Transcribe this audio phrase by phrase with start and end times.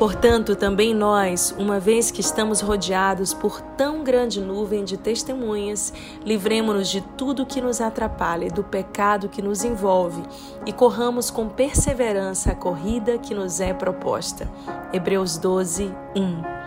[0.00, 5.92] Portanto, também nós, uma vez que estamos rodeados por tão grande nuvem de testemunhas,
[6.24, 10.22] livremos-nos de tudo que nos atrapalha e do pecado que nos envolve
[10.64, 14.50] e corramos com perseverança a corrida que nos é proposta.
[14.90, 16.60] Hebreus 12, 1.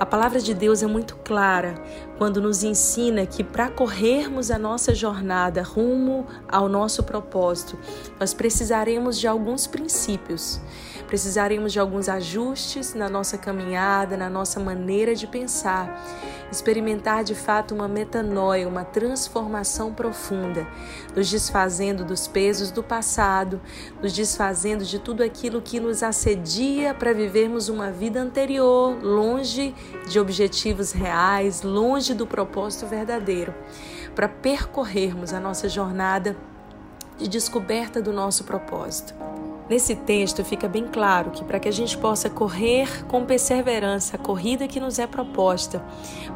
[0.00, 1.74] A palavra de Deus é muito clara
[2.18, 7.78] quando nos ensina que para corrermos a nossa jornada rumo ao nosso propósito,
[8.18, 10.60] nós precisaremos de alguns princípios.
[11.06, 16.04] Precisaremos de alguns ajustes na nossa caminhada, na nossa maneira de pensar,
[16.50, 20.66] experimentar de fato uma metanoia, uma transformação profunda,
[21.14, 23.60] nos desfazendo dos pesos do passado,
[24.02, 29.74] nos desfazendo de tudo aquilo que nos assedia para vivermos uma vida anterior, longe
[30.08, 33.54] de objetivos reais, longe do propósito verdadeiro,
[34.14, 36.36] para percorrermos a nossa jornada
[37.18, 39.14] de descoberta do nosso propósito.
[39.68, 44.18] Nesse texto fica bem claro que para que a gente possa correr com perseverança a
[44.18, 45.82] corrida que nos é proposta,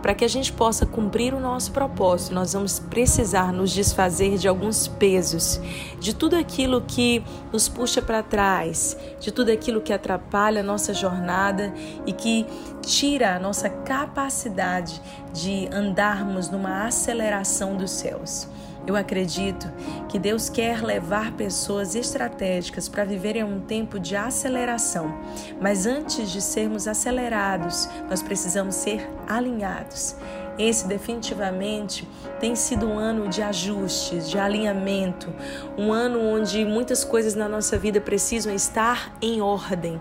[0.03, 4.49] para que a gente possa cumprir o nosso propósito, nós vamos precisar nos desfazer de
[4.49, 5.61] alguns pesos,
[6.01, 7.23] de tudo aquilo que
[7.53, 11.73] nos puxa para trás, de tudo aquilo que atrapalha a nossa jornada
[12.05, 12.45] e que
[12.83, 15.01] tira a nossa capacidade
[15.33, 18.49] de andarmos numa aceleração dos céus.
[18.91, 19.73] Eu acredito
[20.09, 25.17] que Deus quer levar pessoas estratégicas para viverem um tempo de aceleração,
[25.61, 30.17] mas antes de sermos acelerados, nós precisamos ser alinhados.
[30.59, 32.05] Esse definitivamente
[32.41, 35.33] tem sido um ano de ajustes, de alinhamento,
[35.79, 40.01] um ano onde muitas coisas na nossa vida precisam estar em ordem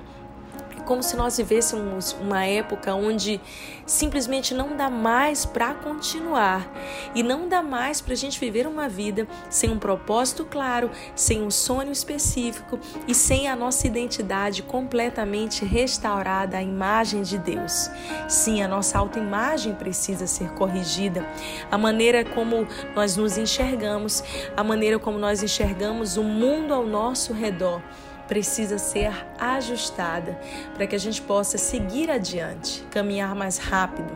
[0.90, 3.40] como se nós vivêssemos uma época onde
[3.86, 6.68] simplesmente não dá mais para continuar
[7.14, 11.44] e não dá mais para a gente viver uma vida sem um propósito claro, sem
[11.44, 17.92] um sonho específico e sem a nossa identidade completamente restaurada à imagem de Deus.
[18.28, 21.24] Sim, a nossa autoimagem precisa ser corrigida,
[21.70, 24.24] a maneira como nós nos enxergamos,
[24.58, 27.80] a maneira como nós enxergamos o mundo ao nosso redor
[28.30, 30.40] precisa ser ajustada
[30.76, 34.14] para que a gente possa seguir adiante, caminhar mais rápido.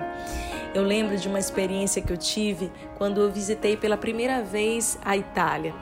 [0.73, 5.17] Eu lembro de uma experiência que eu tive quando eu visitei pela primeira vez a
[5.17, 5.73] Itália.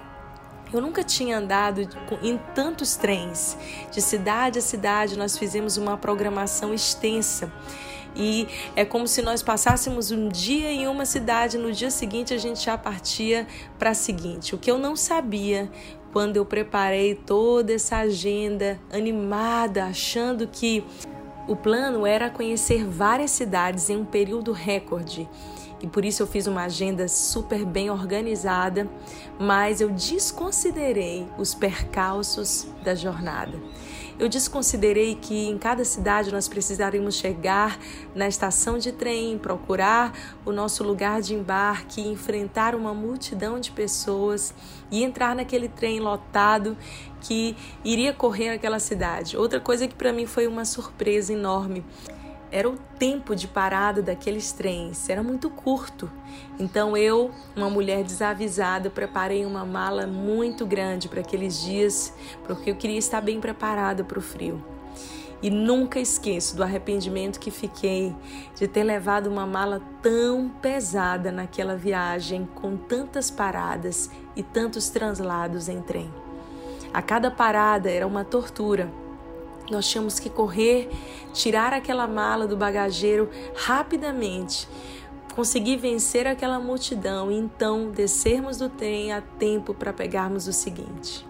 [0.74, 1.82] Eu nunca tinha andado
[2.24, 3.58] em tantos trens.
[3.92, 7.52] De cidade a cidade, nós fizemos uma programação extensa.
[8.16, 12.38] E é como se nós passássemos um dia em uma cidade, no dia seguinte a
[12.38, 13.48] gente já partia
[13.80, 14.54] para a seguinte.
[14.54, 15.70] O que eu não sabia
[16.12, 20.84] quando eu preparei toda essa agenda animada, achando que
[21.48, 25.28] o plano era conhecer várias cidades em um período recorde.
[25.82, 28.88] E por isso eu fiz uma agenda super bem organizada,
[29.40, 33.58] mas eu desconsiderei os percalços da jornada.
[34.22, 37.80] Eu desconsiderei que em cada cidade nós precisaríamos chegar
[38.14, 40.14] na estação de trem, procurar
[40.46, 44.54] o nosso lugar de embarque, enfrentar uma multidão de pessoas
[44.92, 46.78] e entrar naquele trem lotado
[47.20, 49.36] que iria correr aquela cidade.
[49.36, 51.84] Outra coisa que para mim foi uma surpresa enorme
[52.52, 56.12] era o tempo de parada daqueles trens, era muito curto.
[56.60, 62.14] Então eu, uma mulher desavisada, preparei uma mala muito grande para aqueles dias,
[62.44, 64.64] porque eu queria estar bem preparada para o frio.
[65.42, 68.14] E nunca esqueço do arrependimento que fiquei
[68.56, 75.68] de ter levado uma mala tão pesada naquela viagem, com tantas paradas e tantos translados
[75.68, 76.14] em trem.
[76.94, 78.92] A cada parada era uma tortura
[79.72, 80.90] nós tínhamos que correr,
[81.34, 84.68] tirar aquela mala do bagageiro rapidamente,
[85.36, 91.26] conseguir vencer aquela multidão e então descermos do trem a tempo para pegarmos o seguinte.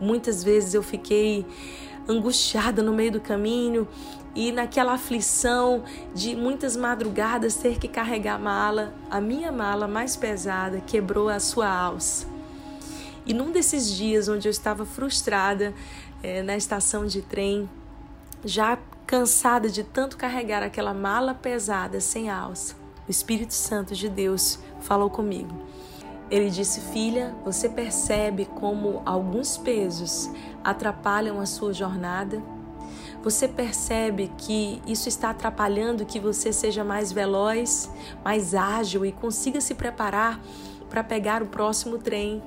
[0.00, 1.44] Muitas vezes eu fiquei
[2.08, 3.86] angustiada no meio do caminho
[4.34, 5.84] e naquela aflição
[6.14, 11.38] de muitas madrugadas ter que carregar a mala, a minha mala mais pesada quebrou a
[11.38, 12.26] sua alça.
[13.24, 15.72] E num desses dias onde eu estava frustrada,
[16.22, 17.68] é, na estação de trem,
[18.44, 22.74] já cansada de tanto carregar aquela mala pesada sem alça,
[23.06, 25.54] o Espírito Santo de Deus falou comigo.
[26.30, 30.30] Ele disse: Filha, você percebe como alguns pesos
[30.64, 32.42] atrapalham a sua jornada?
[33.22, 37.90] Você percebe que isso está atrapalhando que você seja mais veloz,
[38.24, 40.40] mais ágil e consiga se preparar
[40.88, 42.42] para pegar o próximo trem?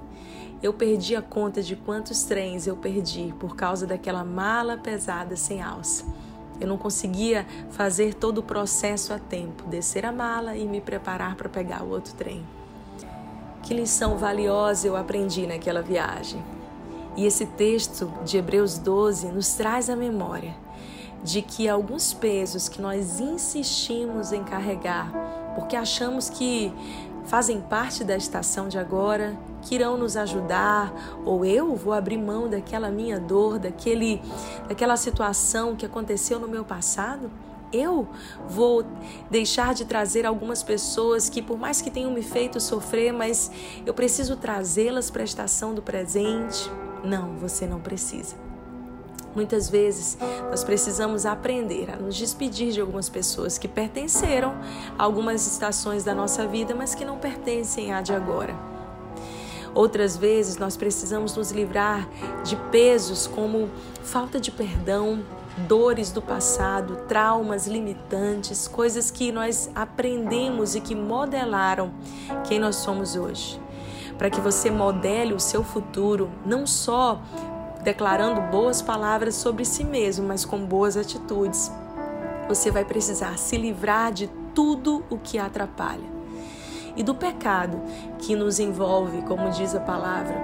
[0.66, 5.62] Eu perdi a conta de quantos trens eu perdi por causa daquela mala pesada sem
[5.62, 6.04] alça.
[6.60, 11.36] Eu não conseguia fazer todo o processo a tempo, descer a mala e me preparar
[11.36, 12.44] para pegar o outro trem.
[13.62, 16.44] Que lição valiosa eu aprendi naquela viagem.
[17.16, 20.56] E esse texto de Hebreus 12 nos traz à memória
[21.24, 25.12] de que alguns pesos que nós insistimos em carregar,
[25.54, 26.74] porque achamos que
[27.26, 30.94] fazem parte da estação de agora, que irão nos ajudar,
[31.26, 34.22] ou eu vou abrir mão daquela minha dor, daquele,
[34.70, 37.32] daquela situação que aconteceu no meu passado?
[37.74, 38.08] Eu
[38.48, 38.86] vou
[39.30, 43.52] deixar de trazer algumas pessoas que, por mais que tenham me feito sofrer, mas
[43.86, 46.72] eu preciso trazê-las para a estação do presente?
[47.04, 48.36] Não, você não precisa.
[49.36, 50.18] Muitas vezes
[50.50, 54.56] nós precisamos aprender a nos despedir de algumas pessoas que pertenceram
[54.98, 58.75] a algumas estações da nossa vida, mas que não pertencem à de agora.
[59.76, 62.08] Outras vezes nós precisamos nos livrar
[62.46, 63.70] de pesos como
[64.02, 65.22] falta de perdão,
[65.68, 71.92] dores do passado, traumas limitantes, coisas que nós aprendemos e que modelaram
[72.48, 73.60] quem nós somos hoje.
[74.18, 77.22] Para que você modele o seu futuro, não só
[77.84, 81.70] declarando boas palavras sobre si mesmo, mas com boas atitudes.
[82.48, 86.15] Você vai precisar se livrar de tudo o que atrapalha
[86.96, 87.82] e do pecado
[88.20, 90.36] que nos envolve, como diz a palavra,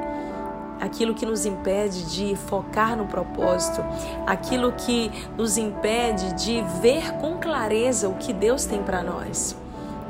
[0.80, 3.84] aquilo que nos impede de focar no propósito,
[4.26, 9.56] aquilo que nos impede de ver com clareza o que Deus tem para nós,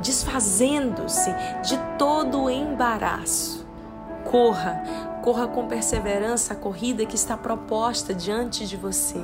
[0.00, 1.30] desfazendo-se
[1.62, 3.66] de todo o embaraço.
[4.24, 4.82] Corra,
[5.22, 9.20] corra com perseverança a corrida que está proposta diante de você.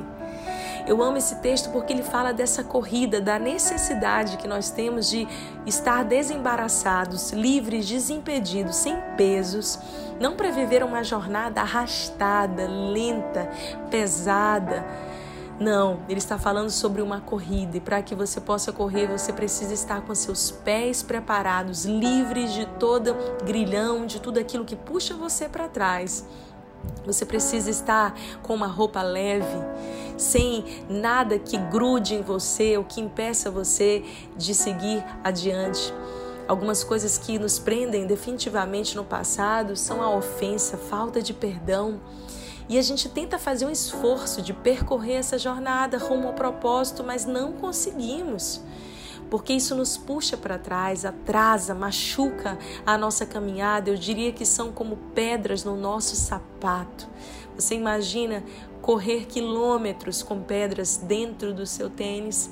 [0.89, 5.29] Eu amo esse texto porque ele fala dessa corrida, da necessidade que nós temos de
[5.67, 9.79] estar desembaraçados, livres, desimpedidos, sem pesos,
[10.19, 13.51] não para viver uma jornada arrastada, lenta,
[13.91, 14.83] pesada.
[15.61, 19.75] Não, ele está falando sobre uma corrida e para que você possa correr, você precisa
[19.75, 23.15] estar com seus pés preparados, livres de todo
[23.45, 26.25] grilhão, de tudo aquilo que puxa você para trás.
[27.05, 29.59] Você precisa estar com uma roupa leve,
[30.17, 34.05] sem nada que grude em você ou que impeça você
[34.37, 35.93] de seguir adiante.
[36.47, 42.01] Algumas coisas que nos prendem definitivamente no passado são a ofensa, falta de perdão.
[42.69, 47.25] E a gente tenta fazer um esforço de percorrer essa jornada rumo ao propósito, mas
[47.25, 48.63] não conseguimos
[49.31, 53.91] porque isso nos puxa para trás, atrasa, machuca a nossa caminhada.
[53.91, 57.09] Eu diria que são como pedras no nosso sapato.
[57.55, 58.45] Você imagina
[58.81, 62.51] correr quilômetros com pedras dentro do seu tênis?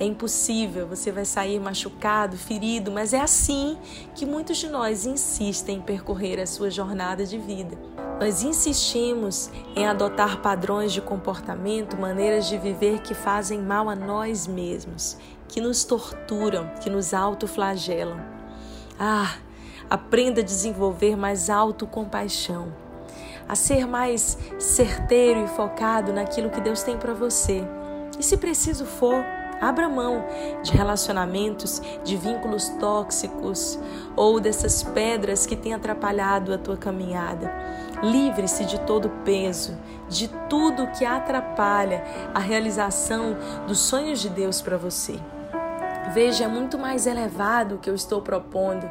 [0.00, 3.76] É impossível, você vai sair machucado, ferido, mas é assim
[4.14, 7.76] que muitos de nós insistem em percorrer a sua jornada de vida.
[8.20, 14.46] Nós insistimos em adotar padrões de comportamento, maneiras de viver que fazem mal a nós
[14.46, 15.16] mesmos
[15.46, 18.20] que nos torturam, que nos autoflagelam.
[18.98, 19.36] Ah,
[19.88, 22.72] aprenda a desenvolver mais autocompaixão,
[23.48, 27.64] a ser mais certeiro e focado naquilo que Deus tem para você.
[28.18, 29.14] E se preciso for,
[29.60, 30.24] abra mão
[30.62, 33.78] de relacionamentos, de vínculos tóxicos
[34.16, 37.50] ou dessas pedras que têm atrapalhado a tua caminhada.
[38.02, 39.76] Livre-se de todo peso,
[40.08, 43.36] de tudo que atrapalha a realização
[43.66, 45.18] dos sonhos de Deus para você.
[46.12, 48.88] Veja, é muito mais elevado o que eu estou propondo.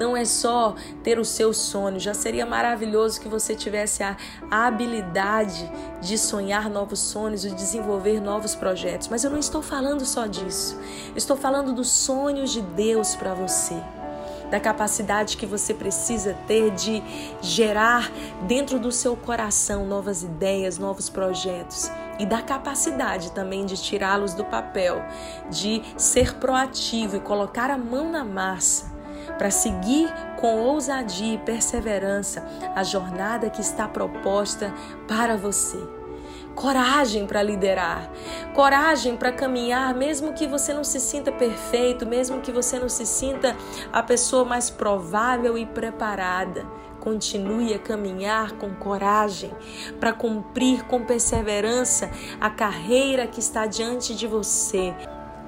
[0.00, 2.00] Não é só ter o seu sonho.
[2.00, 4.16] Já seria maravilhoso que você tivesse a,
[4.50, 5.70] habilidade
[6.00, 9.08] de sonhar novos sonhos e desenvolver novos projetos.
[9.08, 10.78] Mas eu não estou falando só disso.
[11.14, 13.80] Estou falando dos sonhos de Deus para você
[14.50, 17.02] da capacidade que você precisa ter de
[17.40, 18.10] gerar
[18.42, 24.44] dentro do seu coração novas ideias, novos projetos e da capacidade também de tirá-los do
[24.44, 25.02] papel,
[25.50, 28.96] de ser proativo e colocar a mão na massa
[29.38, 34.72] para seguir com ousadia e perseverança a jornada que está proposta
[35.08, 35.95] para você.
[36.56, 38.10] Coragem para liderar,
[38.54, 43.04] coragem para caminhar, mesmo que você não se sinta perfeito, mesmo que você não se
[43.04, 43.54] sinta
[43.92, 46.66] a pessoa mais provável e preparada.
[46.98, 49.52] Continue a caminhar com coragem
[50.00, 52.10] para cumprir com perseverança
[52.40, 54.94] a carreira que está diante de você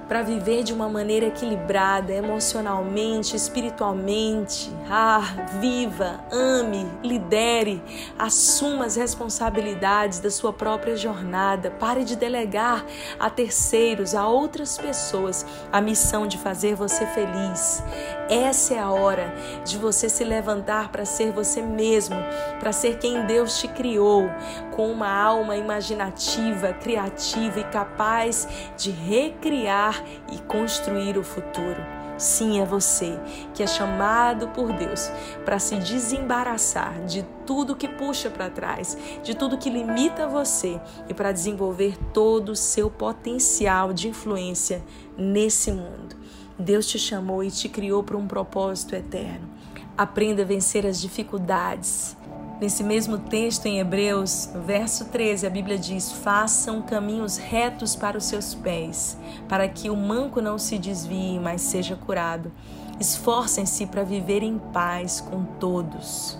[0.08, 4.72] para viver de uma maneira equilibrada, emocionalmente, espiritualmente.
[4.90, 5.20] Ah,
[5.60, 7.82] viva, ame, lidere,
[8.18, 11.70] assuma as responsabilidades da sua própria jornada.
[11.70, 12.84] Pare de delegar
[13.20, 17.82] a terceiros, a outras pessoas, a missão de fazer você feliz.
[18.28, 22.16] Essa é a hora de você se levantar para ser você mesmo,
[22.60, 24.28] para ser quem Deus te criou,
[24.70, 31.98] com uma alma imaginativa, criativa e capaz de recriar e construir o futuro.
[32.18, 33.16] Sim, é você
[33.54, 35.08] que é chamado por Deus
[35.44, 41.14] para se desembaraçar de tudo que puxa para trás, de tudo que limita você e
[41.14, 44.82] para desenvolver todo o seu potencial de influência
[45.16, 46.16] nesse mundo.
[46.58, 49.48] Deus te chamou e te criou para um propósito eterno.
[49.96, 52.16] Aprenda a vencer as dificuldades.
[52.60, 58.24] Nesse mesmo texto em Hebreus, verso 13, a Bíblia diz: Façam caminhos retos para os
[58.24, 59.16] seus pés,
[59.48, 62.50] para que o manco não se desvie, mas seja curado.
[62.98, 66.36] Esforcem-se para viver em paz com todos.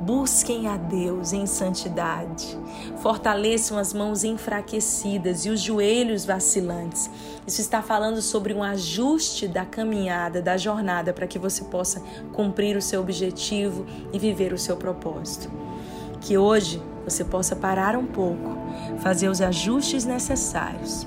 [0.00, 2.58] Busquem a Deus em santidade.
[2.98, 7.10] Fortaleçam as mãos enfraquecidas e os joelhos vacilantes.
[7.46, 12.02] Isso está falando sobre um ajuste da caminhada, da jornada, para que você possa
[12.34, 15.50] cumprir o seu objetivo e viver o seu propósito.
[16.20, 18.58] Que hoje você possa parar um pouco,
[18.98, 21.06] fazer os ajustes necessários,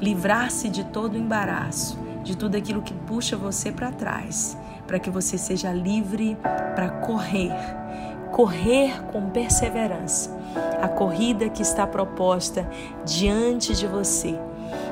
[0.00, 5.10] livrar-se de todo o embaraço, de tudo aquilo que puxa você para trás, para que
[5.10, 6.38] você seja livre
[6.74, 7.52] para correr
[8.34, 10.28] correr com perseverança
[10.82, 12.68] a corrida que está proposta
[13.04, 14.36] diante de você,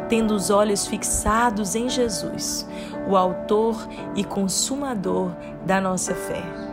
[0.08, 2.64] tendo os olhos fixados em Jesus,
[3.11, 3.84] o Autor
[4.14, 5.32] e Consumador
[5.66, 6.72] da nossa fé.